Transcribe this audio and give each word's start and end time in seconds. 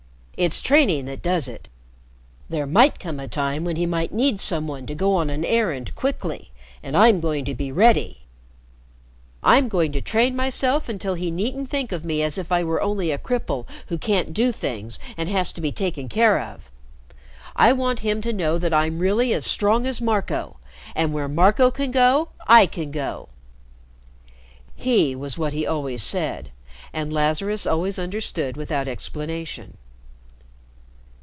It's 0.37 0.59
training 0.59 1.05
that 1.05 1.21
does 1.21 1.47
it. 1.47 1.67
There 2.49 2.65
might 2.65 2.97
come 2.99 3.19
a 3.19 3.27
time 3.27 3.63
when 3.63 3.75
he 3.75 3.85
might 3.85 4.11
need 4.11 4.39
some 4.39 4.65
one 4.67 4.87
to 4.87 4.95
go 4.95 5.15
on 5.15 5.29
an 5.29 5.45
errand 5.45 5.93
quickly, 5.93 6.49
and 6.81 6.97
I'm 6.97 7.19
going 7.19 7.45
to 7.45 7.53
be 7.53 7.71
ready. 7.71 8.21
I'm 9.43 9.67
going 9.69 9.91
to 9.91 10.01
train 10.01 10.35
myself 10.35 10.89
until 10.89 11.13
he 11.13 11.29
needn't 11.29 11.69
think 11.69 11.91
of 11.91 12.03
me 12.03 12.23
as 12.23 12.39
if 12.39 12.51
I 12.51 12.63
were 12.63 12.81
only 12.81 13.11
a 13.11 13.19
cripple 13.19 13.67
who 13.89 13.99
can't 13.99 14.33
do 14.33 14.51
things 14.51 14.97
and 15.15 15.29
has 15.29 15.53
to 15.53 15.61
be 15.61 15.71
taken 15.71 16.09
care 16.09 16.41
of. 16.41 16.71
I 17.55 17.71
want 17.71 17.99
him 17.99 18.19
to 18.21 18.33
know 18.33 18.57
that 18.57 18.73
I'm 18.73 18.97
really 18.97 19.33
as 19.33 19.45
strong 19.45 19.85
as 19.85 20.01
Marco, 20.01 20.57
and 20.95 21.13
where 21.13 21.27
Marco 21.27 21.69
can 21.69 21.91
go 21.91 22.29
I 22.47 22.65
can 22.65 22.89
go." 22.89 23.29
"He" 24.75 25.15
was 25.15 25.37
what 25.37 25.53
he 25.53 25.67
always 25.67 26.01
said, 26.01 26.49
and 26.91 27.13
Lazarus 27.13 27.67
always 27.67 27.99
understood 27.99 28.57
without 28.57 28.87
explanation. 28.87 29.77